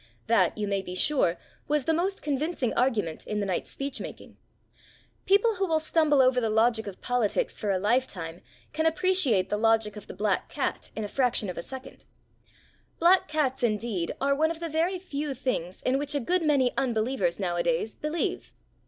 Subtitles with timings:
[0.25, 4.35] That, you may be sure, was the most convincing argument in the night's speech making.
[5.27, 8.41] People who will stumble over the logic of politics for a lifetime
[8.73, 12.05] can appreciate the logic of the black cat in a fraction of a second.
[12.99, 16.75] Black cats, indeed, are one of the very few things in which a good many
[16.77, 18.51] unbelievers nowadays believe.